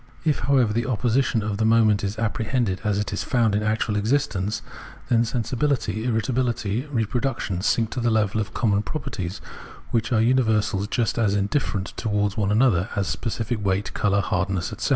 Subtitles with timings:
[0.25, 3.61] If, however, the opposition of the moments is appre hended as it is found in
[3.61, 4.63] actual existence,
[5.09, 9.41] then sensibihty, irritability, reproduction sink to the level of common properties,
[9.91, 14.73] which are imiversals just as indifferent to wards one another as specific weight, colour, hardness,
[14.73, 14.89] etc.